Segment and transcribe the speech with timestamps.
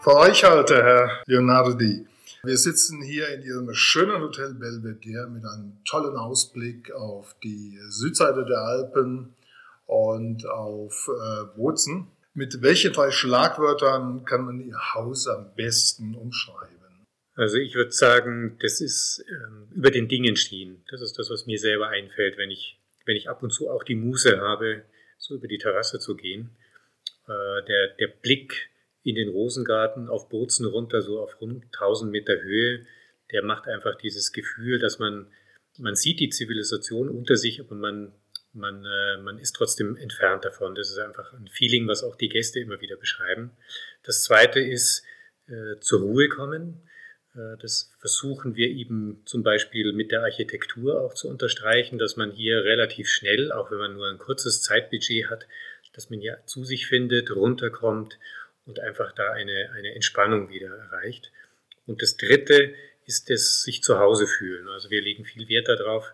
[0.00, 2.06] Frau Eichhalter, Herr Leonardi,
[2.44, 8.44] wir sitzen hier in Ihrem schönen Hotel Belvedere mit einem tollen Ausblick auf die Südseite
[8.44, 9.34] der Alpen
[9.86, 12.06] und auf äh, Bozen.
[12.32, 16.78] Mit welchen drei Schlagwörtern kann man Ihr Haus am besten umschreiben?
[17.34, 20.84] Also ich würde sagen, das ist ähm, über den Dingen stehen.
[20.90, 23.82] Das ist das, was mir selber einfällt, wenn ich, wenn ich ab und zu auch
[23.82, 24.84] die Muße habe,
[25.18, 26.50] so über die Terrasse zu gehen.
[27.26, 28.70] Äh, der, der Blick
[29.08, 32.86] in den Rosengarten auf Bozen runter, so auf rund 1000 Meter Höhe,
[33.32, 35.26] der macht einfach dieses Gefühl, dass man,
[35.78, 38.12] man sieht die Zivilisation unter sich, aber man,
[38.52, 40.74] man, äh, man ist trotzdem entfernt davon.
[40.74, 43.50] Das ist einfach ein Feeling, was auch die Gäste immer wieder beschreiben.
[44.02, 45.04] Das zweite ist
[45.46, 46.82] äh, zur Ruhe kommen.
[47.34, 52.32] Äh, das versuchen wir eben zum Beispiel mit der Architektur auch zu unterstreichen, dass man
[52.32, 55.46] hier relativ schnell, auch wenn man nur ein kurzes Zeitbudget hat,
[55.92, 58.18] dass man hier zu sich findet, runterkommt
[58.68, 61.32] und einfach da eine, eine Entspannung wieder erreicht.
[61.86, 62.74] Und das Dritte
[63.06, 64.68] ist das sich zu Hause fühlen.
[64.68, 66.12] Also wir legen viel Wert darauf,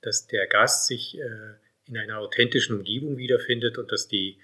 [0.00, 1.54] dass der Gast sich äh,
[1.86, 4.38] in einer authentischen Umgebung wiederfindet und dass die,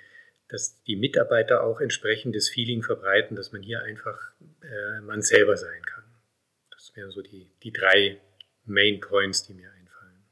[0.49, 4.19] dass die Mitarbeiter auch entsprechendes Feeling verbreiten, dass man hier einfach
[4.63, 6.05] äh, man selber sein kann.
[6.73, 8.21] Das wären so die, die drei
[8.65, 10.25] Main Points, die mir einfallen.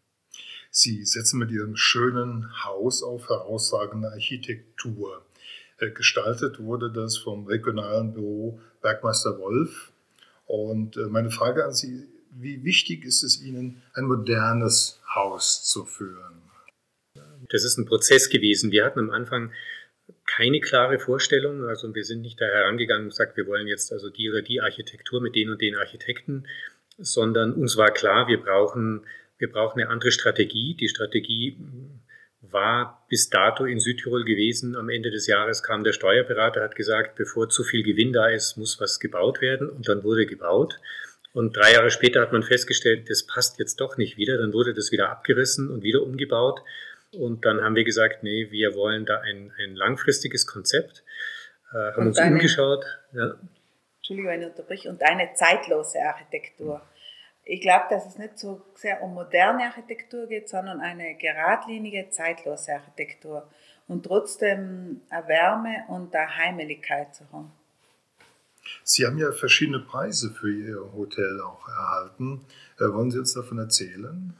[0.70, 5.25] Sie setzen mit Ihrem schönen Haus auf herausragende Architektur.
[5.83, 9.92] Äh, gestaltet wurde das vom regionalen Büro Bergmeister Wolf.
[10.47, 15.84] Und äh, meine Frage an Sie, wie wichtig ist es Ihnen, ein modernes Haus zu
[15.84, 16.42] führen?
[17.50, 18.70] Das ist ein Prozess gewesen.
[18.70, 19.53] Wir hatten am Anfang
[20.27, 21.64] keine klare Vorstellung.
[21.64, 24.60] Also wir sind nicht da herangegangen und gesagt, wir wollen jetzt also die oder die
[24.60, 26.47] Architektur mit den und den Architekten,
[26.98, 29.05] sondern uns war klar, wir brauchen,
[29.38, 30.75] wir brauchen eine andere Strategie.
[30.75, 31.58] Die Strategie
[32.42, 34.76] war bis dato in Südtirol gewesen.
[34.76, 38.56] Am Ende des Jahres kam der Steuerberater, hat gesagt, bevor zu viel Gewinn da ist,
[38.56, 39.68] muss was gebaut werden.
[39.68, 40.78] Und dann wurde gebaut.
[41.32, 44.36] Und drei Jahre später hat man festgestellt, das passt jetzt doch nicht wieder.
[44.38, 46.60] Dann wurde das wieder abgerissen und wieder umgebaut.
[47.12, 51.04] Und dann haben wir gesagt, nee, wir wollen da ein, ein langfristiges Konzept,
[51.72, 52.84] äh, haben und uns eine, umgeschaut.
[53.12, 53.36] Ja.
[53.98, 54.88] Entschuldigung, ich unterbreche.
[54.91, 56.82] Und eine zeitlose Architektur.
[57.44, 62.75] Ich glaube, dass es nicht so sehr um moderne Architektur geht, sondern eine geradlinige, zeitlose
[62.75, 63.48] Architektur.
[63.88, 67.52] Und trotzdem eine Wärme und eine Heimeligkeit zu haben.
[68.84, 72.44] Sie haben ja verschiedene Preise für Ihr Hotel auch erhalten.
[72.78, 74.34] Äh, wollen Sie uns davon erzählen?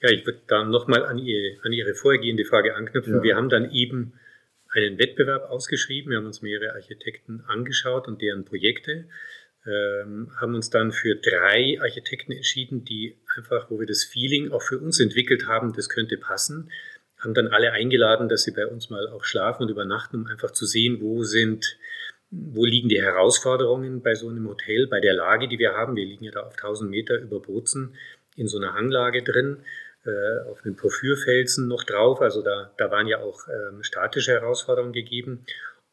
[0.00, 3.16] Ja, ich würde dann nochmal an, ihr, an Ihre vorhergehende Frage anknüpfen.
[3.16, 3.22] Ja.
[3.22, 4.12] Wir haben dann eben
[4.70, 6.10] einen Wettbewerb ausgeschrieben.
[6.10, 9.08] Wir haben uns mehrere Architekten angeschaut und deren Projekte,
[9.68, 14.62] ähm, haben uns dann für drei Architekten entschieden, die einfach, wo wir das Feeling auch
[14.62, 16.70] für uns entwickelt haben, das könnte passen.
[17.18, 20.52] Haben dann alle eingeladen, dass sie bei uns mal auch schlafen und übernachten, um einfach
[20.52, 21.76] zu sehen, wo sind,
[22.30, 25.96] wo liegen die Herausforderungen bei so einem Hotel, bei der Lage, die wir haben.
[25.96, 27.96] Wir liegen ja da auf 1000 Meter über Bozen
[28.36, 29.58] in so einer Hanglage drin
[30.06, 32.20] äh, auf den Porphyrfelsen noch drauf.
[32.20, 35.44] Also da, da waren ja auch ähm, statische Herausforderungen gegeben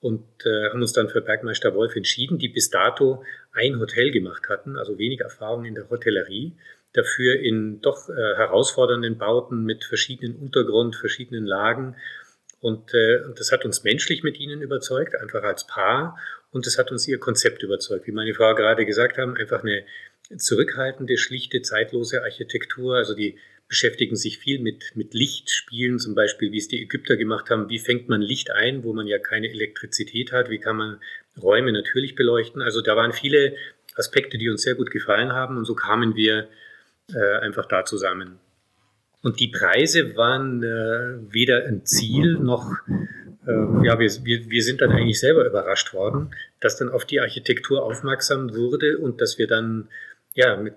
[0.05, 3.23] und äh, haben uns dann für Bergmeister Wolf entschieden, die bis dato
[3.53, 6.53] ein Hotel gemacht hatten, also wenig Erfahrung in der Hotellerie,
[6.93, 11.95] dafür in doch äh, herausfordernden Bauten mit verschiedenen Untergrund, verschiedenen Lagen.
[12.61, 16.19] Und, äh, das hat uns menschlich mit ihnen überzeugt, einfach als Paar.
[16.51, 18.05] Und das hat uns ihr Konzept überzeugt.
[18.05, 19.85] Wie meine Frau gerade gesagt haben, einfach eine
[20.37, 22.95] zurückhaltende, schlichte, zeitlose Architektur.
[22.95, 23.37] Also die
[23.67, 27.69] beschäftigen sich viel mit, mit Lichtspielen, zum Beispiel, wie es die Ägypter gemacht haben.
[27.69, 30.49] Wie fängt man Licht ein, wo man ja keine Elektrizität hat?
[30.49, 30.99] Wie kann man
[31.41, 32.61] Räume natürlich beleuchten?
[32.61, 33.55] Also da waren viele
[33.95, 36.47] Aspekte, die uns sehr gut gefallen haben und so kamen wir
[37.13, 38.39] äh, einfach da zusammen.
[39.21, 42.71] Und die Preise waren äh, weder ein Ziel noch,
[43.47, 43.51] äh,
[43.83, 47.83] ja, wir, wir, wir sind dann eigentlich selber überrascht worden, dass dann auf die Architektur
[47.83, 49.87] aufmerksam wurde und dass wir dann
[50.35, 50.75] ja, mit,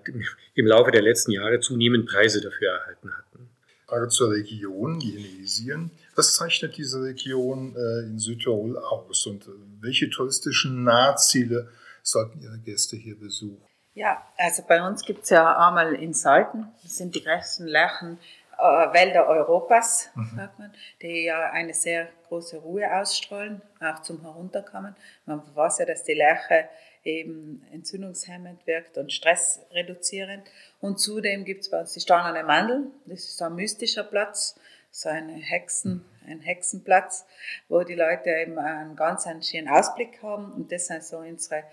[0.55, 3.49] im Laufe der letzten Jahre zunehmend Preise dafür erhalten hatten.
[3.85, 5.91] Frage zur Region Jenesien.
[6.15, 9.51] Was zeichnet diese Region äh, in Südtirol aus und äh,
[9.81, 11.69] welche touristischen Nahziele
[12.03, 13.61] sollten Ihre Gäste hier besuchen?
[13.95, 18.19] Ja, also bei uns gibt es ja einmal in Salten, das sind die größten Lärchen,
[18.59, 20.31] Wälder Europas, mhm.
[20.35, 24.95] sagt man, die ja eine sehr große Ruhe ausstrahlen, auch zum Herunterkommen.
[25.25, 26.67] Man weiß ja, dass die Lerche
[27.03, 30.43] eben entzündungshemmend wirkt und stressreduzierend.
[30.81, 32.87] Und zudem gibt es bei uns die Steinerne Mandel.
[33.05, 34.59] Das ist ein mystischer Platz,
[34.91, 37.25] so eine Hexen, ein Hexenplatz,
[37.67, 40.51] wo die Leute eben einen ganz einen schönen Ausblick haben.
[40.51, 41.63] Und das sind so unsere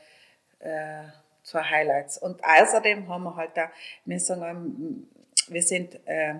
[0.61, 1.05] äh,
[1.43, 2.19] zwei Highlights.
[2.19, 3.71] Und außerdem haben wir halt da,
[4.05, 5.09] wir sagen,
[5.49, 6.37] wir sind äh,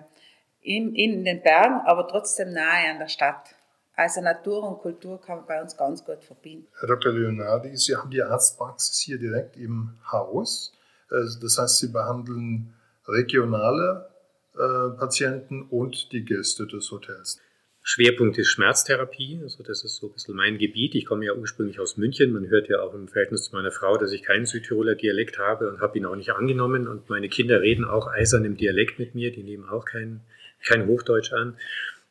[0.67, 3.55] in, in den Bergen, aber trotzdem nahe an der Stadt.
[3.95, 6.67] Also Natur und Kultur kann man bei uns ganz gut verbinden.
[6.81, 7.13] Herr Dr.
[7.13, 10.73] Leonardi, Sie haben die Arztpraxis hier direkt im Haus.
[11.11, 12.75] Äh, das heißt, Sie behandeln
[13.09, 14.09] regionale
[14.55, 17.41] äh, Patienten und die Gäste des Hotels.
[17.89, 20.97] Schwerpunkt ist Schmerztherapie, also das ist so ein bisschen mein Gebiet.
[20.97, 22.33] Ich komme ja ursprünglich aus München.
[22.33, 25.69] Man hört ja auch im Verhältnis zu meiner Frau, dass ich keinen Südtiroler Dialekt habe
[25.69, 26.89] und habe ihn auch nicht angenommen.
[26.89, 30.23] Und meine Kinder reden auch eisern im Dialekt mit mir, die nehmen auch kein,
[30.65, 31.57] kein Hochdeutsch an.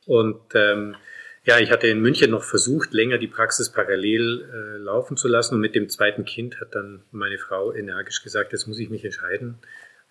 [0.06, 0.96] Und ähm,
[1.44, 5.56] ja, ich hatte in München noch versucht, länger die Praxis parallel äh, laufen zu lassen.
[5.56, 9.06] Und mit dem zweiten Kind hat dann meine Frau energisch gesagt, jetzt muss ich mich
[9.06, 9.60] entscheiden,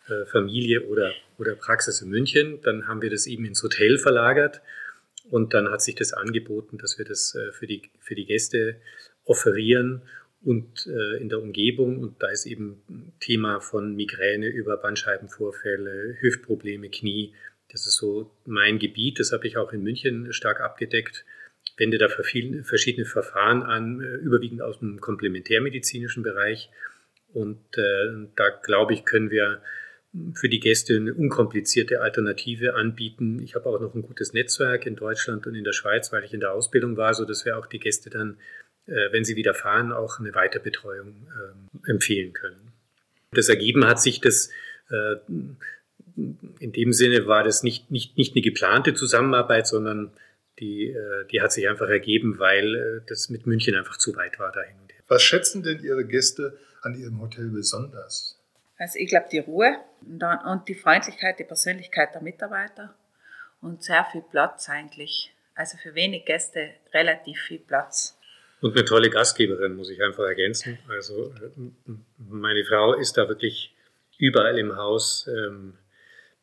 [0.08, 2.60] äh, Familie oder, oder Praxis in München.
[2.62, 4.60] Dann haben wir das eben ins Hotel verlagert
[5.30, 8.76] und dann hat sich das angeboten, dass wir das äh, für, die, für die Gäste
[9.24, 10.02] offerieren
[10.44, 11.98] und äh, in der Umgebung.
[11.98, 17.34] Und da ist eben Thema von Migräne über Bandscheibenvorfälle, Hüftprobleme, Knie.
[17.74, 19.18] Das ist so mein Gebiet.
[19.18, 21.24] Das habe ich auch in München stark abgedeckt.
[21.76, 26.70] Wende da verschiedene Verfahren an, äh, überwiegend aus dem komplementärmedizinischen Bereich.
[27.32, 29.60] Und äh, da glaube ich, können wir
[30.34, 33.42] für die Gäste eine unkomplizierte Alternative anbieten.
[33.42, 36.32] Ich habe auch noch ein gutes Netzwerk in Deutschland und in der Schweiz, weil ich
[36.32, 38.38] in der Ausbildung war, so dass wir auch die Gäste dann,
[38.86, 42.72] äh, wenn sie wieder fahren, auch eine Weiterbetreuung äh, empfehlen können.
[43.32, 44.50] Das ergeben hat sich das
[44.90, 45.16] äh,
[46.16, 50.12] in dem Sinne war das nicht, nicht, nicht eine geplante Zusammenarbeit, sondern
[50.58, 54.38] die, äh, die hat sich einfach ergeben, weil äh, das mit München einfach zu weit
[54.38, 55.02] war dahin und her.
[55.08, 58.40] Was schätzen denn Ihre Gäste an Ihrem Hotel besonders?
[58.78, 62.94] Also ich glaube die Ruhe und die Freundlichkeit, die Persönlichkeit der Mitarbeiter
[63.60, 65.32] und sehr viel Platz eigentlich.
[65.54, 68.18] Also für wenig Gäste relativ viel Platz.
[68.60, 70.78] Und eine tolle Gastgeberin, muss ich einfach ergänzen.
[70.88, 71.32] Also
[72.18, 73.74] meine Frau ist da wirklich
[74.18, 75.74] überall im Haus ähm,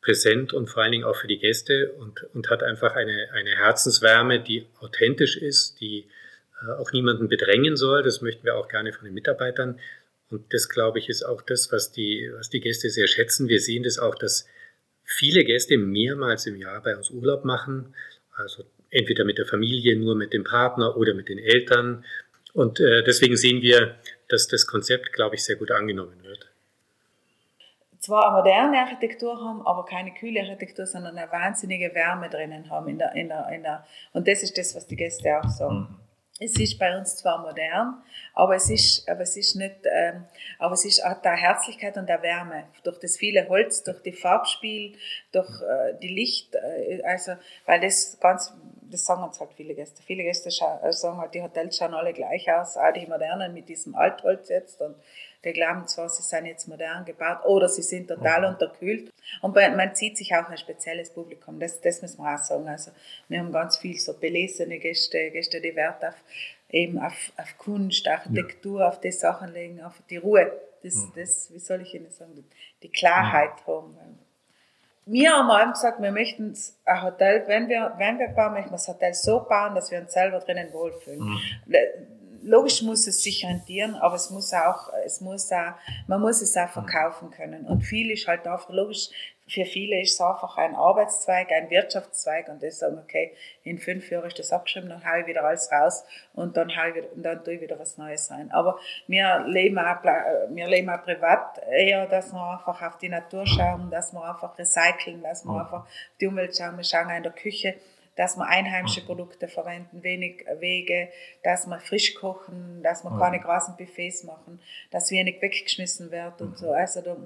[0.02, 3.52] präsent und vor allen Dingen auch für die Gäste und, und hat einfach eine, eine
[3.52, 6.08] Herzenswärme, die authentisch ist, die
[6.62, 8.04] äh, auch niemanden bedrängen soll.
[8.04, 9.80] Das möchten wir auch gerne von den Mitarbeitern.
[10.30, 13.48] Und das, glaube ich, ist auch das, was die, was die Gäste sehr schätzen.
[13.48, 14.48] Wir sehen das auch, dass
[15.04, 17.94] viele Gäste mehrmals im Jahr bei uns Urlaub machen.
[18.34, 22.06] Also entweder mit der Familie, nur mit dem Partner oder mit den Eltern.
[22.54, 23.98] Und äh, deswegen sehen wir,
[24.30, 26.51] dass das Konzept, glaube ich, sehr gut angenommen wird.
[28.02, 32.88] Zwar eine moderne Architektur haben, aber keine kühle Architektur, sondern eine wahnsinnige Wärme drinnen haben.
[32.88, 35.88] In der, in der, in der, und das ist das, was die Gäste auch sagen.
[35.92, 36.00] Mhm.
[36.44, 38.02] Es ist bei uns zwar modern,
[38.34, 40.26] aber es ist, aber es ist nicht, ähm,
[40.58, 42.64] aber es ist auch der Herzlichkeit und der Wärme.
[42.84, 44.98] Durch das viele Holz, durch die Farbspiel,
[45.32, 47.34] durch äh, die Licht, äh, also,
[47.68, 48.58] weil das ganz,
[48.92, 50.02] das sagen uns halt viele Gäste.
[50.04, 53.70] Viele Gäste äh, sagen halt, die Hotels schauen alle gleich aus, auch die modernen mit
[53.70, 54.96] diesem Altholz jetzt und
[55.44, 58.54] die glauben zwar, sie sind jetzt modern gebaut oder sie sind total mhm.
[58.54, 59.12] unterkühlt.
[59.42, 61.60] Und man zieht sich auch ein spezielles Publikum.
[61.60, 62.68] Das, das müssen wir auch sagen.
[62.68, 62.92] Also
[63.28, 66.16] wir haben ganz viel so belesene Gäste, Gäste, die Wert auf,
[66.70, 68.90] eben auf, auf Kunst, Architektur, ja.
[68.90, 70.52] auf die Sachen legen, auf die Ruhe.
[70.84, 71.12] Das, mhm.
[71.16, 72.48] das, wie soll ich Ihnen sagen,
[72.84, 73.72] die Klarheit mhm.
[73.72, 74.20] haben.
[75.06, 76.56] Wir haben allem gesagt, wir möchten
[76.86, 80.00] ein Hotel, wenn wir, wenn wir bauen, möchten wir das Hotel so bauen, dass wir
[80.00, 81.20] uns selber drinnen wohlfühlen.
[81.20, 85.74] Mhm logisch muss es sich rentieren, aber es muss auch, es muss auch,
[86.08, 87.66] man muss es auch verkaufen können.
[87.66, 89.10] Und viel ist halt einfach, logisch,
[89.48, 93.34] für viele ist es einfach ein Arbeitszweig, ein Wirtschaftszweig und die sagen, okay,
[93.64, 96.90] in fünf Jahren ist das abgeschrieben, dann haue ich wieder alles raus und dann, haue
[96.90, 98.50] ich wieder, und dann tue ich wieder was Neues rein.
[98.52, 103.46] Aber wir leben auch, wir leben auch privat eher, dass wir einfach auf die Natur
[103.46, 105.86] schauen, dass wir einfach recyceln, dass wir einfach
[106.22, 107.76] die Umwelt schauen, wir schauen auch in der Küche,
[108.16, 111.10] dass wir einheimische Produkte verwenden, wenig Wege,
[111.44, 116.58] dass wir frisch kochen, dass wir keine großen Buffets machen, dass wenig weggeschmissen wird und
[116.58, 116.72] so.
[116.72, 117.18] Also da,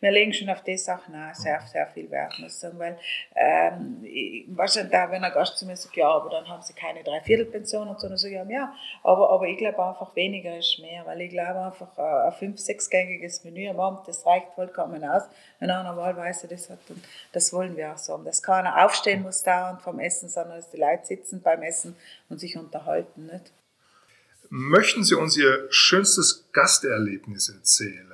[0.00, 2.98] wir legen schon auf die Sachen auch sehr, sehr viel Wert, muss ich sagen, weil
[3.34, 6.72] ähm, ich, wahrscheinlich da, wenn ein Gast zu mir sagt, ja, aber dann haben sie
[6.72, 10.78] keine Dreiviertelpension und so, dann sage ich, ja, aber, aber ich glaube einfach, weniger ist
[10.80, 15.22] mehr, weil ich glaube einfach, ein fünf-, sechsgängiges Menü am Abend, das reicht vollkommen aus,
[15.58, 19.42] wenn einer wahlweise das hat und das wollen wir auch so dass keiner aufstehen muss
[19.42, 21.96] dauernd vom Essen, sondern dass die Leute sitzen beim Essen
[22.28, 23.52] und sich unterhalten, nicht?
[24.52, 28.10] Möchten Sie uns Ihr schönstes Gasterlebnis erzählen?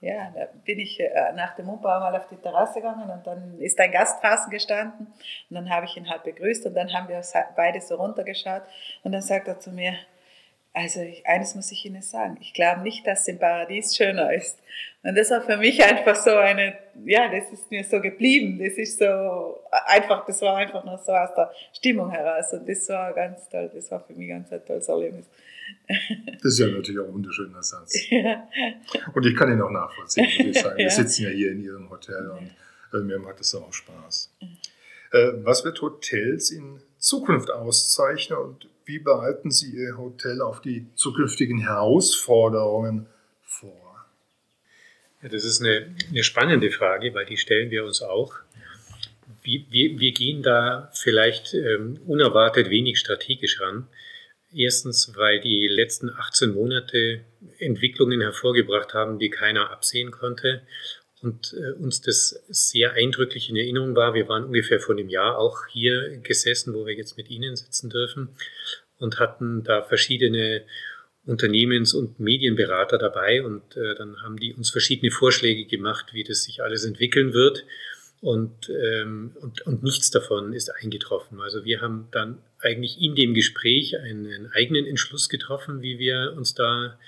[0.00, 3.58] Ja, da bin ich äh, nach dem Umbau mal auf die Terrasse gegangen und dann
[3.60, 5.08] ist ein Gast draußen gestanden.
[5.50, 7.20] Und dann habe ich ihn halt begrüßt und dann haben wir
[7.54, 8.62] beide so runtergeschaut.
[9.02, 9.94] Und dann sagt er zu mir,
[10.72, 14.58] also eines muss ich Ihnen sagen, ich glaube nicht, dass im Paradies schöner ist.
[15.02, 18.58] Und das war für mich einfach so eine, ja, das ist mir so geblieben.
[18.58, 22.52] Das ist so einfach, das war einfach nur so aus der Stimmung heraus.
[22.52, 23.70] Und das war ganz toll.
[23.74, 25.26] Das war für mich ganz ein tolles Erlebnis.
[26.42, 27.98] Das ist ja natürlich auch ein wunderschöner Satz.
[28.10, 28.48] Ja.
[29.14, 30.76] Und ich kann ihn auch nachvollziehen, muss ich sagen.
[30.76, 30.90] Wir ja.
[30.90, 32.50] sitzen ja hier in Ihrem Hotel und
[32.92, 34.32] äh, mir macht es auch Spaß.
[35.12, 40.86] Äh, was wird Hotels in Zukunft auszeichnen und wie bereiten Sie Ihr Hotel auf die
[40.94, 43.06] zukünftigen Herausforderungen
[43.42, 44.06] vor?
[45.22, 48.34] Ja, das ist eine, eine, spannende Frage, weil die stellen wir uns auch.
[49.42, 53.86] Wir, wir, wir gehen da vielleicht ähm, unerwartet wenig strategisch ran.
[54.52, 57.20] Erstens, weil die letzten 18 Monate
[57.58, 60.62] Entwicklungen hervorgebracht haben, die keiner absehen konnte
[61.22, 64.14] und äh, uns das sehr eindrücklich in Erinnerung war.
[64.14, 67.90] Wir waren ungefähr vor einem Jahr auch hier gesessen, wo wir jetzt mit Ihnen sitzen
[67.90, 68.30] dürfen
[68.98, 70.62] und hatten da verschiedene
[71.26, 76.44] Unternehmens- und Medienberater dabei und äh, dann haben die uns verschiedene Vorschläge gemacht, wie das
[76.44, 77.64] sich alles entwickeln wird.
[78.22, 81.40] Und, ähm, und, und nichts davon ist eingetroffen.
[81.40, 86.54] Also wir haben dann eigentlich in dem Gespräch einen eigenen Entschluss getroffen, wie wir uns
[86.54, 86.98] da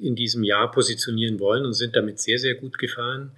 [0.00, 3.32] in diesem Jahr positionieren wollen und sind damit sehr, sehr gut gefahren.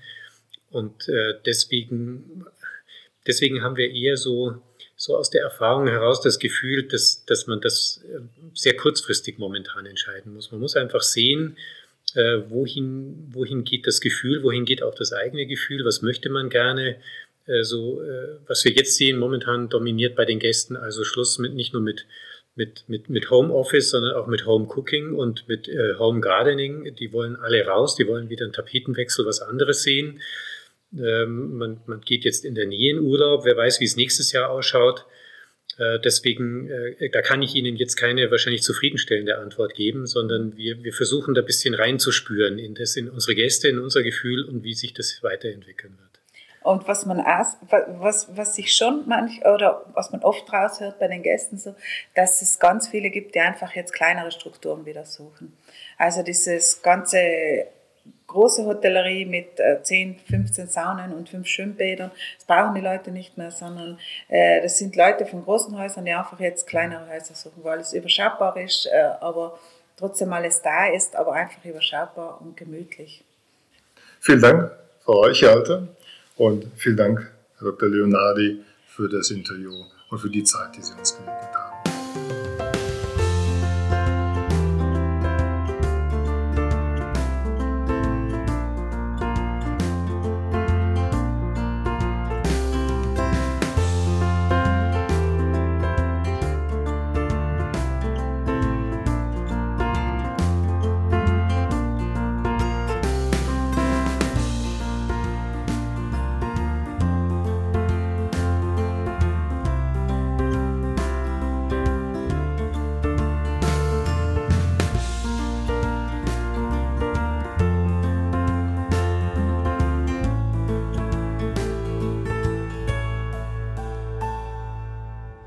[0.70, 2.46] Und äh, deswegen,
[3.26, 4.62] deswegen haben wir eher so,
[4.96, 8.20] so aus der Erfahrung heraus das Gefühl, dass, dass man das äh,
[8.54, 10.50] sehr kurzfristig momentan entscheiden muss.
[10.50, 11.56] Man muss einfach sehen,
[12.14, 16.48] äh, wohin, wohin geht das Gefühl, wohin geht auch das eigene Gefühl, was möchte man
[16.48, 16.96] gerne.
[17.46, 21.54] Äh, so, äh, was wir jetzt sehen, momentan dominiert bei den Gästen, also Schluss mit
[21.54, 22.06] nicht nur mit,
[22.56, 26.94] mit, mit, mit Homeoffice, sondern auch mit Home Cooking und mit äh, Home Gardening.
[26.94, 30.20] Die wollen alle raus, die wollen wieder einen Tapetenwechsel, was anderes sehen.
[30.96, 34.32] Ähm, man, man geht jetzt in der Nähe in Urlaub, wer weiß, wie es nächstes
[34.32, 35.04] Jahr ausschaut.
[35.78, 40.84] Äh, deswegen, äh, da kann ich Ihnen jetzt keine wahrscheinlich zufriedenstellende Antwort geben, sondern wir,
[40.84, 44.62] wir versuchen da ein bisschen reinzuspüren in das, in unsere Gäste, in unser Gefühl und
[44.62, 46.23] wie sich das weiterentwickeln wird.
[46.64, 51.22] Und was man was, was sich schon manch, oder was man oft raushört bei den
[51.22, 51.74] Gästen so,
[52.14, 55.56] dass es ganz viele gibt, die einfach jetzt kleinere Strukturen wieder suchen.
[55.98, 57.66] Also dieses ganze
[58.26, 62.10] große Hotellerie mit 10, äh, 15 Saunen und 5 Schwimmbädern.
[62.36, 66.12] Das brauchen die Leute nicht mehr, sondern äh, das sind Leute von großen Häusern, die
[66.12, 69.58] einfach jetzt kleinere Häuser suchen, weil es überschaubar ist, äh, aber
[69.96, 73.22] trotzdem alles da ist, aber einfach überschaubar und gemütlich.
[74.20, 74.72] Vielen Dank,
[75.04, 75.88] Frau Reichhalter,
[76.36, 77.88] und vielen Dank, Herr Dr.
[77.88, 79.72] Leonardi, für das Interview
[80.10, 81.63] und für die Zeit, die Sie uns gewidmet haben.